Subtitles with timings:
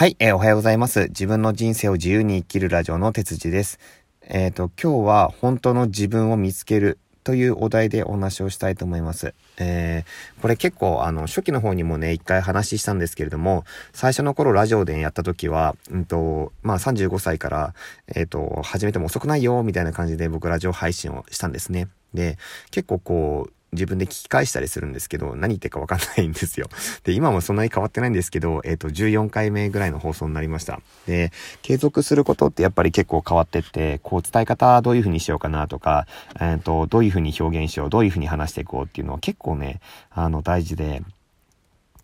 [0.00, 1.08] はい、えー、おはようございます。
[1.08, 3.78] 自分の人生を自由に生きるラジオの哲司です。
[4.22, 9.34] えっ、ー、と、今日は本当の自分を見つけるというお題でお話をしたいと思います。
[9.58, 17.74] えー、これ結構あの初期の方にもね、一回話したんですけれども、最初の頃ラジオでやった時は、うんと、まあ35歳から、
[18.08, 21.88] えっ、ー、と、始めても遅くないよ、みたいな感じで僕ラジオ配信をしたんですね。
[22.14, 22.38] で、
[22.70, 26.68] 結構こう、自分で聞き返したりするんですけど、何言ってるかわかんないんですよ。
[27.04, 30.80] で、今もそんなに変わってないんですけど、えっ、ー、と、14回目ぐらいの放送になりました。
[31.06, 36.06] で、継続することってやっぱり結構変わってって、こう伝え方どういう風にしようかなとか、
[36.40, 41.02] えっ、ー、と、どういう風に表現しよう、どういう風に話していこうっていうのは結構ね、あの、大事で、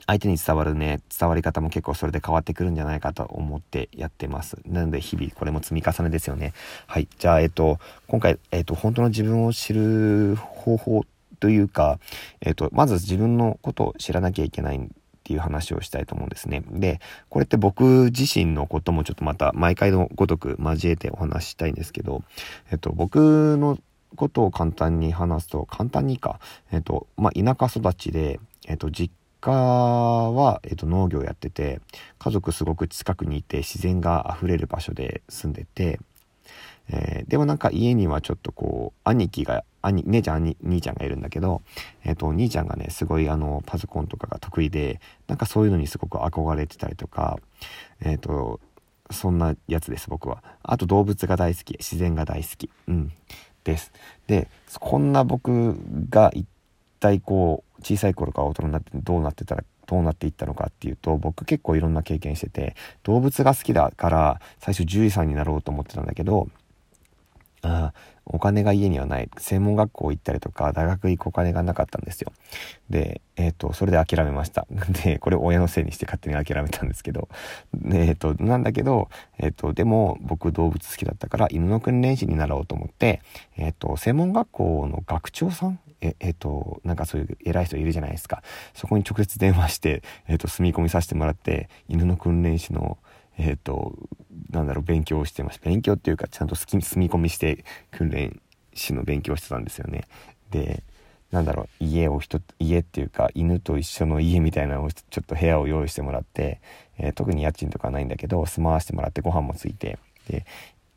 [0.07, 4.57] 相手に伝わるね、伝わり方も結構それで変わってくるんじゃないかと思ってやってます。
[4.65, 6.53] なので日々これも積み重ねですよね。
[6.87, 7.09] はい。
[7.19, 11.05] じゃあ、えっと、今回、えっと、本当の自分を知る方法
[11.39, 11.99] というか、
[12.41, 14.81] えっ、と、まず自分のことを知らなきゃいけないっ
[15.25, 16.63] ていう話をしたいと思うんですね。
[16.71, 22.23] で、これって僕自身のこともちょっとまた毎回のごとく交えてお話したいんですけど、
[22.71, 23.79] えっ、と、僕の
[24.15, 26.41] ことを簡単に話すと、簡単にか、
[26.73, 31.81] えっ、と、まあ、田舎育ちで、えっ、と、実家は、えっと、農業やってて、
[32.19, 36.01] 家族すごく近くにいて、自然が溢れる場所で住んでて、
[36.89, 41.63] えー、でもなんか家にはちょっとこう、兄貴が、兄、姉ちゃん、兄、兄ちゃんがいるんだけど、
[42.05, 47.39] えっ、ー、と、兄ちゃんがね、すごいあの、パソコンとかが得意で、なんかそういうのにすごく憧れてたりとか、
[48.01, 48.61] えっ、ー、と、
[49.11, 50.43] そんなやつです、僕は。
[50.63, 52.71] あと動物が大好き、自然が大好き。
[52.89, 53.13] うん。
[53.65, 53.93] です。
[54.27, 54.49] で、
[54.79, 55.77] こんな僕
[56.09, 56.47] が一
[57.01, 66.49] 体こう、小さい頃から大人になってどうなってたらどうなっていったのかっていうと僕結構いろんな経験してて動物が好きだから最初獣医さんになろうと思ってたんだけど
[67.67, 67.93] あ
[68.29, 69.31] お金が家にはない。
[69.39, 72.33] 専門学校行ったりとか、大学行くお金がなかったんですよ。
[72.91, 74.67] で、えっ、ー、と、それで諦めました。
[75.05, 77.29] で、これ親のせいにして勝手に諦めたんですけど、
[77.87, 79.09] えっ、ー、と、なんだけど、
[79.39, 83.23] えっ、ー、と、でも僕動物好きだったから犬の訓練士になろうと思って、
[83.57, 88.43] えっ、と、専門学校の学長さんえ、えっ、と、なんかそういう偉い人いるじゃないですか。
[88.75, 92.99] そこに直接電話して、えっ、と、住み込みさせてもらって、犬の訓練士の、
[93.39, 93.95] えっ、と、
[94.51, 95.69] なんだろう、勉強してました。
[95.69, 98.41] 勉強っていうか、ちゃんと住み込みして訓練
[98.75, 100.05] 士の勉強してたんですよね。
[100.51, 100.83] で、
[101.31, 106.61] なんだろう、家を人、家っていうか、犬と一緒の家みたいなのを、ちょっと部屋を用意してもらって、
[106.99, 109.99] えー、特に家賃とかないんだけど、住まわしてもらってご飯もついて、
[110.29, 110.47] で、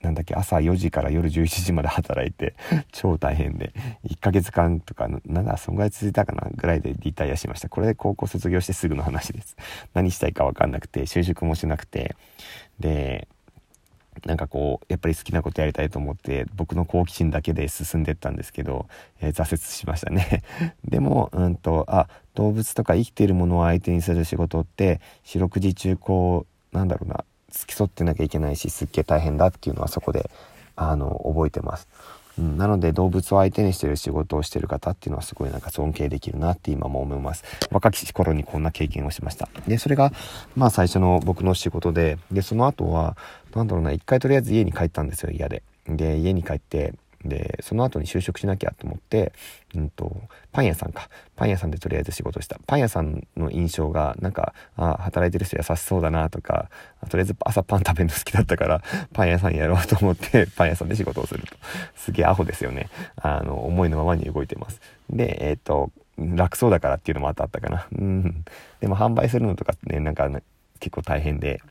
[0.02, 2.56] なんだっけ、朝4時から夜11時まで働いて、
[2.92, 3.74] 超大変で、
[4.08, 7.70] 1ヶ月間とか、なんだ、そんぐらい続いたかなぐらいでリタイアしました。
[7.70, 9.58] これで高校卒業してすぐの話です。
[9.94, 12.16] 何したいかわかんなくて、就職もしなくて、
[12.80, 13.28] で、
[14.26, 18.88] なんかこう、やっぱり好きなことやりたいと思って、僕の好奇心だけで進んでったんですけど、
[19.22, 20.44] えー、挫折しましたね。
[20.86, 30.30] でも、うんと、あ、動物とか生きているものを相手にする仕事って、四六時中こう、なんだろうな、付き添ってなきゃいけないし、すっげえ大変だっていうのはそこで、
[30.76, 31.88] あの、覚えてます。
[32.40, 37.44] うん、なので動物を相手にしてる仕事をしてる方っていうのはすごいなんか尊敬できるなって今も思います。
[37.70, 39.50] 若き頃にこんな経験をしました。
[39.68, 40.14] で、それが、
[40.56, 43.18] まあ最初の僕の仕事で、で、その後は、
[43.54, 45.64] 何だろうな、一回とりあえず家に帰ったんですよ、嫌で。
[45.88, 46.94] で、家に帰って、
[47.26, 49.34] で、その後に就職しなきゃと思って、
[49.76, 50.22] うんと、
[50.52, 51.10] パン屋さんか。
[51.36, 52.60] パン屋さんでとりあえず仕事した。
[52.66, 56.70] パン屋さんの印象が、なんか、あ働いてる人優しそうだなとか、
[57.10, 58.82] とりあえず朝パン食べるの好きだったから、
[59.14, 61.56] パン屋さんやろうと思って、パン屋さんで仕事をすると。
[61.96, 62.90] すげえアホですよね。
[63.18, 64.80] あの、思いのままに動いてます。
[65.10, 67.88] で、えっ、ー、と、楽そうだからっていうのもあったあったかな。
[67.92, 68.46] うん。
[68.80, 70.42] でも販売するのとかね、なんか、ね、
[70.80, 71.62] 結構大変で、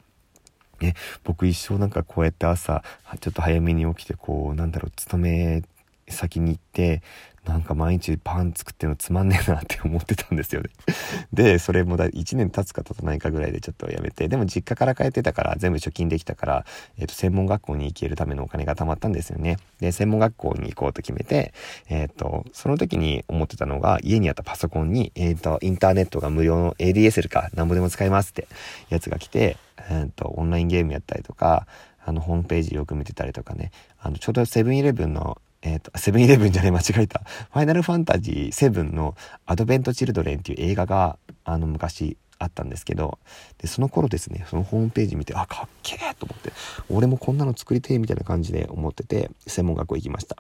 [0.81, 0.95] ね、
[1.25, 2.83] 僕一生なんかこうやって朝、
[3.21, 5.63] ちょっと早めに起きて、こう、なんだろう、勤め
[6.09, 7.03] 先に行って、
[7.49, 10.69] なんか毎日パン作ってるのつまんねえなって思ってたんですよね。
[11.33, 16.67] で、それもだ1年経つか経たないかぐらいでちょっとやめて、でも実家から帰ってたから全部貯金できたから、
[16.99, 19.57] えっ、ー、と、専門学校に行けるためのお金が貯まったんですよね。
[19.81, 21.55] で、専門学校に行こうと決めて、
[21.89, 28.47] えっ、ー、と、その時に思ってたのが、家にあったパソコンに、えっ、ー、と、インターネットが無料の ADSL か、なんぼでも使えますって
[28.91, 29.57] やつが来て、
[29.89, 31.67] えっ、と、オンラインゲームやったりとか、
[32.05, 33.71] あの、ホームページよく見てたりとかね、
[34.01, 37.21] あの、ちょうどセブンイレブンのえっ、ー、と、セブンイレブンじゃない、間違えた。
[37.21, 43.19] ファイナルファンタジー7のアドベント・チルドレンっていう映画が、あの、昔あったんですけど、
[43.59, 46.53] で、その頃ですね、そのホームページ見て、あ、かっけえと思って、
[46.91, 50.37] 俺もこんなの作りてえみたいな感じで思ってて、専門学校行きました。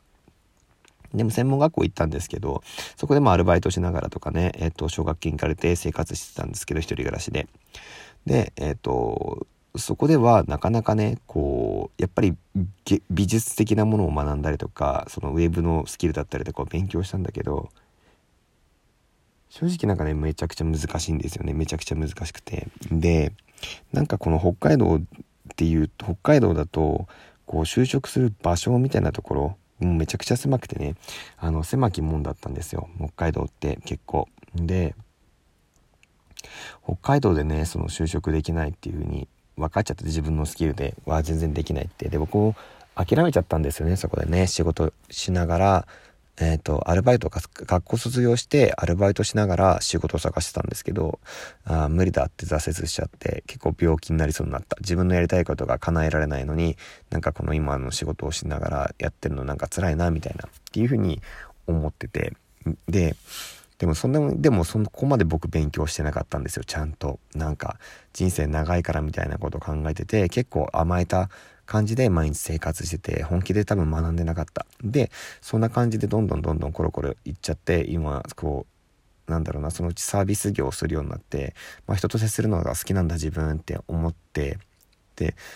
[1.15, 2.63] でも専門学校行ったんですけど、
[2.97, 7.49] そこでもアルバイトしながらとかね、えっ、と、奨学金借りて生活してたんですけど、一人暮らしで。
[8.27, 9.47] で、えっ、ー、と、
[9.79, 12.37] そこではなかなかねこうやっぱり
[13.11, 17.71] 美術的なものを学んだりとかそのウェブのスキルだったりとかを勉強したんだけど
[19.49, 21.55] 正直なんかねめちゃくちゃ難しいんですよね。
[21.55, 22.69] めちゃくちゃ難しくて。
[22.91, 23.33] で
[23.93, 25.01] なんかこの北海道っ
[25.57, 27.09] ていう北海道だと
[27.47, 30.97] こう就職する場所みたいなところもうめちゃくちゃ狭くてね
[31.39, 32.89] あの狭き門だったんですよ。
[32.99, 34.29] 北海道って結構。
[34.55, 34.95] で
[36.89, 42.09] 北海道でねその就職できないっていう風に分かっちゃって自分のスキルでは全然できないって。
[42.09, 42.57] で僕も
[42.95, 44.47] 諦めちゃったんですよねそこでね。
[44.47, 45.89] 仕事しながら
[46.41, 51.19] えっ、ー、と、アルバイトか、学校卒業してアルバイトしながら仕事を探してたんですけど、
[51.65, 54.77] あ無理だって挫折しちゃって、結構病気になりそうになった。
[54.81, 56.77] 自分のやりたいことが叶えられないのに、
[57.11, 61.21] なんかこの今の仕事をしながらやってるのなんか辛いな、みたいな、っていうふうに
[61.67, 62.33] 思ってて、
[62.89, 63.17] で、
[63.79, 67.21] でもそんな、でもそこまで僕勉強してなかったんですよ、ちゃんと。
[67.35, 67.79] なんか、
[68.13, 71.31] 人生長いからみたいなことを考えてて、結構甘えた
[71.65, 74.67] 感じで毎日生活してて、本気で多分学んでなかった。
[74.83, 78.67] で、そんな感じでどんどんどんどんコロコロいっちゃって、今、こ
[79.29, 81.55] う、なんだろうな、そのうちサービス業をするようになって、
[81.87, 84.59] まあ、人と接するのが好きなんだ自分って思って、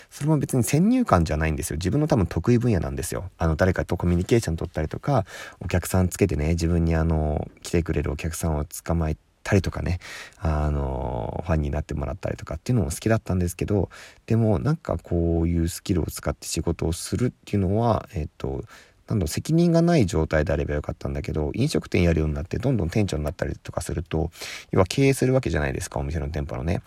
[0.09, 1.77] それも別に先入観じゃないんですよ。
[1.77, 3.29] 自分の多分得意分野なんですよ。
[3.37, 5.25] あの、誰かとコミュニケーション取ったりとか、
[5.59, 9.99] お客さんつけてね、自分にあの、来てくれるお客さんを捕まえたりとかね、
[10.39, 13.89] あの、ファンになってもらったりとかっていうのも好きだったんですけど、
[14.25, 18.63] でもなんかこういうスキルを使って仕事をするっていうのは、えっ、と、
[19.07, 24.31] なんだ責任がない状態であればよかったんだけど、飲食店やるようになって、どんどん店長になったりとかすると、
[24.71, 26.81] 要は経営するわけじゃないですか、お店の店舗のね。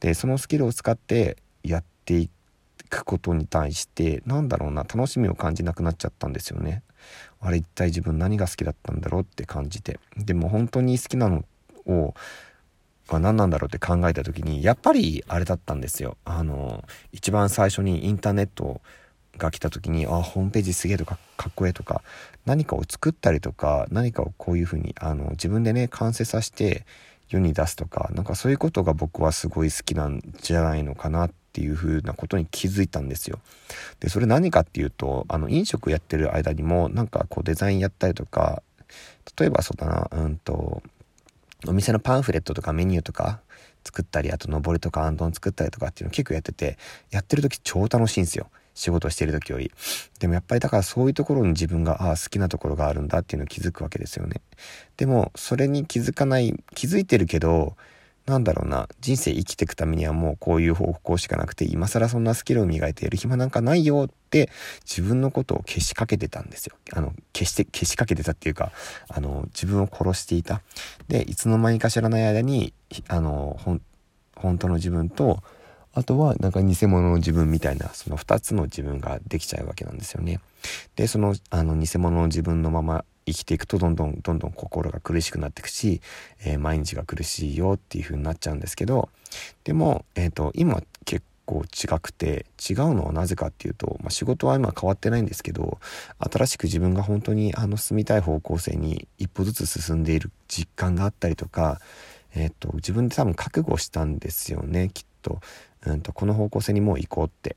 [0.00, 2.30] で、そのスキルを使ってやってい
[2.88, 6.82] くことに対して、なんだろうな、楽しみを感じなくなっちゃったんですよね。
[7.40, 9.98] あれ一体自分何が好きだったんだろうって感じて。
[10.16, 11.44] でも本当に好きなの
[11.86, 12.14] を、
[13.10, 18.80] まあ、何なんだろうって考えた時にやっぱりあれだったんですよあの一番最初にインターネット
[19.36, 22.02] が来た時にあホームページすげえとかかっこええとか
[22.44, 26.84] 何かを作ったりとか何かをこういうふうにあの自分でね完成させて
[27.28, 33.38] 世に出すとかなんかそういうことが僕はすごい好きなんじゃないのかなっていうふうなことに気づいたんですよ。
[34.00, 38.62] でそれ何かっていうとあの飲食やってる間にもなんかこうデザインやったりとか
[39.38, 40.82] 例えばそうだなうんと
[41.66, 43.40] お店のパンフレットとかメニューとか
[43.84, 46.78] 作ったり、あと上りとかアンドン作ったりとかっていうの結構やってて、
[47.10, 48.48] やってる時超楽しいんですよ。
[48.74, 49.70] 仕事してる時より。
[50.18, 54.40] でもやっぱりだからそういうところに自分が、ああ、好きなところがあるんだっていうのを気づくわけですよね。
[54.96, 57.76] でも、それに気づかない、気づいてるけど、
[58.26, 64.48] なんだろうな、人生生きていくためにはもうこういう方向しかなくて、今更そんなスキルを磨いてやる暇なんかないよって
[64.84, 66.76] 自分のことを消しかけてたんですよ。
[66.92, 68.70] あの、消して、消しかけてたっていうか、
[69.08, 70.62] あの、自分を殺していた。
[71.08, 72.72] で、いつの間にか知らない間に、
[73.08, 73.82] あの、ほん、
[74.36, 75.42] 本当の自分と、
[75.94, 80.40] あとはなんか偽物の自分みたいな、その二つの自分ができちゃうわけなんですよね。
[80.94, 86.00] で、その、あの、偽物の自分のまま生きていくとどんどんどんどん心が苦しくなっていくし、
[86.44, 89.08] えー、毎日が苦しいよっていう風になっちゃうんですけど
[89.64, 95.78] でも、えーと、今結構違くて違うのはなぜかっていうと、まあ、仕事は今変わってないんですけど
[96.18, 101.80] 新しく自分が本当にあの進みたい方向性に一歩ずつ進んでいる実感があったりとか、
[102.34, 105.40] えーと、自分で多分覚悟したんですよねきっと,、
[105.86, 107.56] うんとこの方向性にもう行こうって。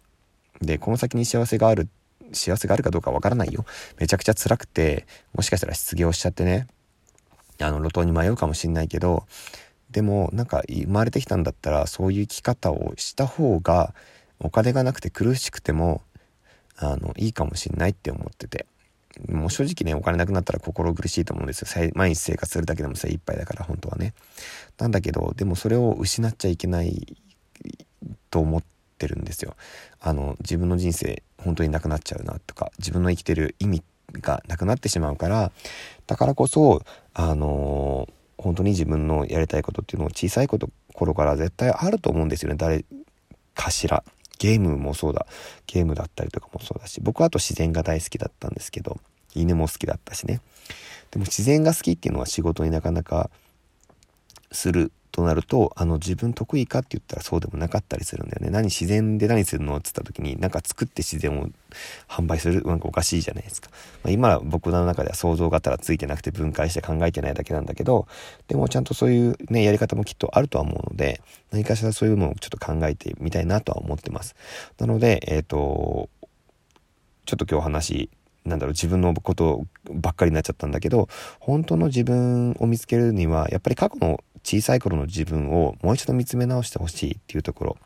[0.61, 3.65] でこの先に幸せがあるって幸せがあるかどうかわからないよ。
[3.97, 6.67] めちゃくちゃ辛くて、もしかしたら失業しちゃってね、
[7.59, 9.25] あの、路頭に迷うかもしんないけど、
[9.91, 13.93] でも、なんか、生まれてきたんだったら、そういう生き方をした方が、
[14.39, 16.01] お金がなくて苦しくても、
[16.77, 18.65] あの、いいかもしんないって思ってて。
[19.29, 21.91] もう正直ね、お金なくなったら心苦しいと思うんですよ。
[21.95, 24.13] 毎日生活するだけでも精一杯だから、本当はね。
[24.77, 27.15] なんだけど、でもそれを失っちゃいけない
[28.29, 28.63] と思っ
[28.97, 29.55] てるんですよ。
[29.99, 33.83] あの、自分の人生本当になくなっちゃうなとか自分の生きてる意味
[34.13, 35.51] がなくなってしまうから
[36.07, 36.81] だからこそ
[37.13, 42.55] あのー、本当に自分のやりたいことっていうのを小さいこと頃から絶対あると思うんですよね。
[42.57, 42.85] 誰
[43.53, 44.03] かしら。
[44.37, 45.27] ゲームもそうだ。
[45.65, 48.97] ゲームだったりとかもそうだし僕はあと自然が大好きだったんですけど
[49.33, 50.41] 犬も好きだったしね。
[51.11, 53.29] でも自然が好きっていうのは仕事になかなか
[54.51, 58.49] するとなると、あの、自分得意かって言ったらそうでもなかったりするんだよね。
[58.49, 61.47] 何自然で何するのって言った時に、なんか作って自然を
[62.09, 63.69] 販売する、なんかおかしいじゃないですか。
[64.03, 68.07] まあ、今は僕の中では想像がたらついてなくて分解して考えてないだけなんだけど、
[68.49, 74.35] でもちゃんとそういうね、やり方もきっとあるとは思うので、何かしらそういうのをちょっと考えてみたいなとは思ってます。
[74.77, 76.09] なので、えっ、ー、と、
[77.25, 78.09] ちょっと今日話
[78.45, 81.09] なんだろう、自分のことばっかりになっちゃったんだけど、
[81.39, 87.77] 本当の自分を見つけるには、やっぱり過去の小さい頃の自分をもう一度見つめ直してほしいっていうところ。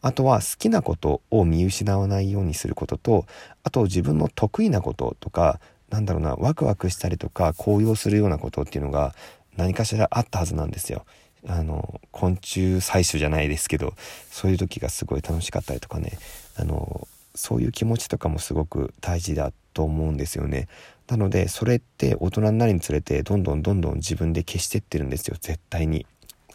[0.00, 3.26] あとは好きなことを見失わないようにすることと、
[3.64, 5.60] あと自分の得意なこととか、
[5.90, 9.14] なんだろうな、ワクワクしたりとか、高揚するようなことっていうのが
[9.56, 11.04] 何かしらあったはずなんですよ。
[11.48, 13.94] あの、昆虫採取じゃないですけど、
[14.30, 16.18] そういう時がすごい楽しかったりとかね、
[16.56, 20.68] あの、そういう気持ちとかもすごく大事だと思うんですよね。
[21.06, 26.06] なので、それって大人になるにつれて、どんどんどんどん自分で消してってるんですよ、絶対に。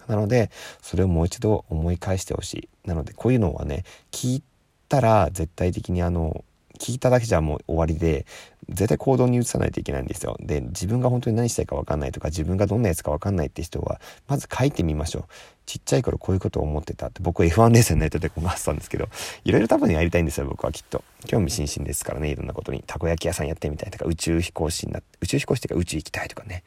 [0.07, 0.49] なので、
[0.81, 2.69] それをもう一度思い返してほしい。
[2.85, 4.43] なので、こういうのはね、聞い
[4.89, 6.43] たら絶対的にあの、
[6.79, 8.25] 聞いただけじゃもう終わりで、
[8.71, 10.37] 絶対行動に移さないといけないんですよ。
[10.39, 15.23] で、自分が本当に何したいか分かんないとか、自分がどんなやつか分かんないって人は、まず書いてみましょう。
[15.65, 19.07] ちっちゃい頃こういうことを思ってたって、僕 F1 レースになりたいってこがってたんですけど、
[19.45, 21.03] いろいろ多分やりたいんですよ、僕はきっと。
[21.27, 22.83] 興味津々ですからね、いろんなことに。
[22.85, 26.63] たこ焼き屋さんやってみたいとか、宇宙飛行士になって、宇宙飛行士っていうか宇宙行きたいとかね。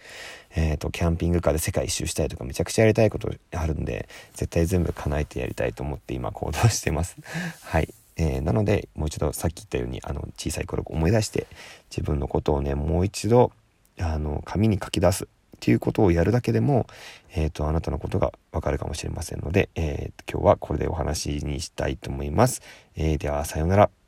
[0.54, 7.16] えっ、ー、と、キャンピングカーで世界一周したいとか、めちゃくちゃやりたいことあるんで、絶対全部叶えてやりたいと思って今行動してます。
[7.62, 7.92] はい。
[8.16, 11.46] えー、なのでもう一度さっき言ったようにあの小さい頃思い出して
[11.90, 13.52] 自分のことをねもう一度
[13.98, 15.26] あの紙に書き出すっ
[15.60, 16.86] ていうことをやるだけでも、
[17.34, 22.60] えーと、あなたのことがわかるかもしれませんので、えー、今日はこれでお話にしたいと思います。
[22.96, 24.03] えー、ではさようなら。